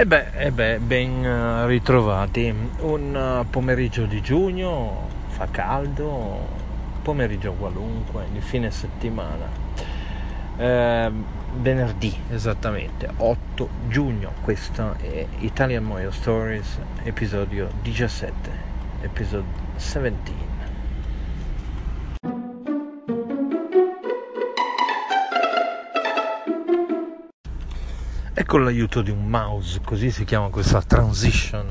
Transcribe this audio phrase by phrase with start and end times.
[0.00, 2.50] E beh, e beh, ben eh, ritrovati.
[2.78, 6.48] Un eh, pomeriggio di giugno, fa caldo,
[7.02, 9.46] pomeriggio qualunque, di fine settimana.
[10.56, 11.12] Eh,
[11.52, 18.50] venerdì esattamente, 8 giugno, questo è Italian Moyo Stories, episodio 17,
[19.02, 20.69] episodio 17.
[28.40, 31.66] E con l'aiuto di un mouse, così si chiama questa transition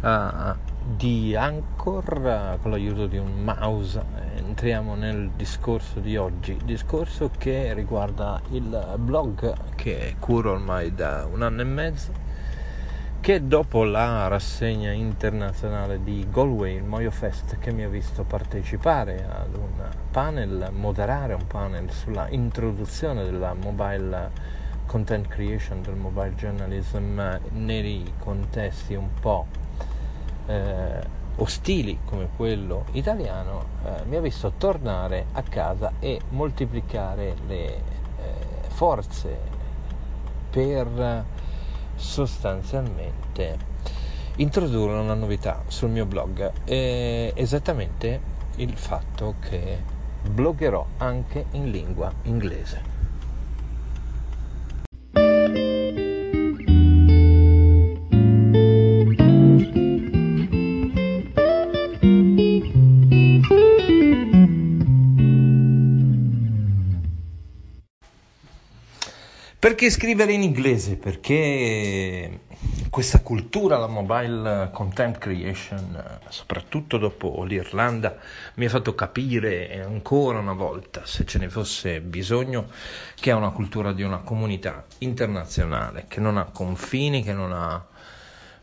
[0.00, 0.56] uh,
[0.96, 4.02] di Anchor, uh, con l'aiuto di un mouse
[4.34, 11.42] entriamo nel discorso di oggi, discorso che riguarda il blog che curo ormai da un
[11.42, 12.10] anno e mezzo,
[13.20, 19.24] che dopo la rassegna internazionale di Galway, il Moyo Fest, che mi ha visto partecipare
[19.24, 27.20] ad un panel, moderare un panel sulla introduzione della mobile content creation, del mobile journalism
[27.50, 29.46] nei contesti un po'
[30.46, 37.64] eh, ostili come quello italiano, eh, mi ha visto tornare a casa e moltiplicare le
[37.66, 37.82] eh,
[38.68, 39.36] forze
[40.50, 41.24] per
[41.96, 43.72] sostanzialmente
[44.36, 48.20] introdurre una novità sul mio blog, esattamente
[48.56, 49.78] il fatto che
[50.28, 52.93] bloggerò anche in lingua inglese.
[69.64, 70.96] Perché scrivere in inglese?
[70.96, 72.40] Perché
[72.90, 78.14] questa cultura, la mobile content creation, soprattutto dopo l'Irlanda,
[78.56, 82.68] mi ha fatto capire ancora una volta, se ce ne fosse bisogno,
[83.18, 87.86] che è una cultura di una comunità internazionale, che non ha confini, che non ha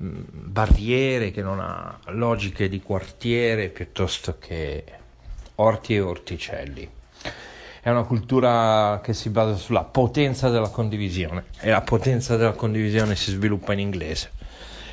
[0.00, 4.84] mm, barriere, che non ha logiche di quartiere piuttosto che
[5.56, 6.88] orti e orticelli
[7.84, 13.14] è una cultura che si basa sulla potenza della condivisione e la potenza della condivisione
[13.14, 14.30] si sviluppa in inglese.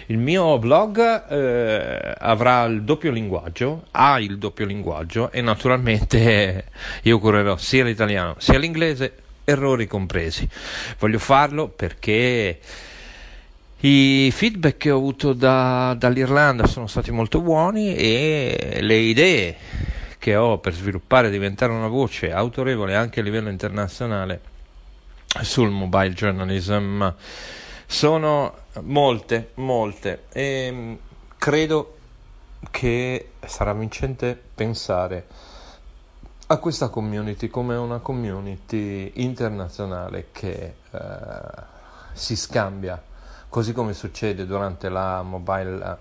[0.07, 6.65] Il mio blog eh, avrà il doppio linguaggio, ha il doppio linguaggio e naturalmente
[7.03, 9.13] io curerò sia l'italiano sia l'inglese,
[9.45, 10.45] errori compresi.
[10.99, 12.59] Voglio farlo perché
[13.83, 19.55] i feedback che ho avuto da, dall'Irlanda sono stati molto buoni e le idee
[20.21, 24.41] che ho per sviluppare e diventare una voce autorevole anche a livello internazionale
[25.41, 27.07] sul mobile journalism.
[27.87, 30.25] Sono molte, molte.
[30.31, 30.93] E mm,
[31.39, 31.97] credo
[32.69, 35.25] che sarà vincente pensare
[36.45, 40.99] a questa community come una community internazionale che eh,
[42.13, 43.01] si scambia,
[43.49, 45.97] così come succede durante la Mobile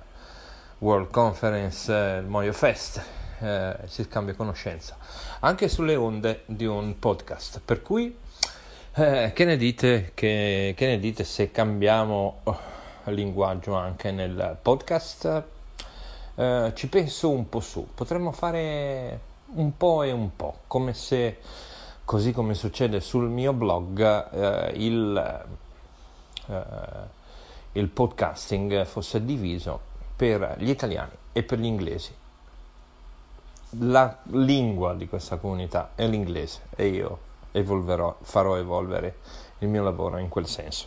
[0.77, 3.03] World Conference, eh, il Moyo Fest,
[3.41, 4.97] eh, si scambia conoscenza
[5.41, 7.61] anche sulle onde di un podcast.
[7.65, 8.17] Per cui,
[8.95, 12.59] eh, che, ne dite, che, che, ne dite se cambiamo oh,
[13.05, 15.43] linguaggio anche nel podcast?
[16.35, 19.21] Eh, ci penso un po' su, potremmo fare
[19.55, 21.39] un po' e un po', come se,
[22.05, 25.45] così come succede sul mio blog, eh, il,
[26.47, 26.63] eh,
[27.73, 32.19] il podcasting fosse diviso per gli italiani e per gli inglesi
[33.79, 37.19] la lingua di questa comunità è l'inglese e io
[37.53, 39.17] evolverò, farò evolvere
[39.59, 40.87] il mio lavoro in quel senso.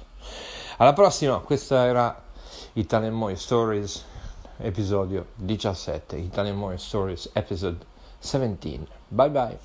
[0.78, 2.22] Alla prossima, questa era
[2.74, 4.04] Italian Moy Stories,
[4.58, 7.86] episodio 17, Italian Moy Stories, episode
[8.20, 8.88] 17.
[9.10, 9.58] Bye bye.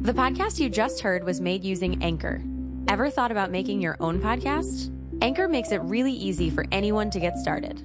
[0.00, 2.42] The podcast you just heard was made using Anchor.
[2.88, 4.90] Ever thought about making your own podcast?
[5.22, 7.84] Anchor makes it really easy for anyone to get started.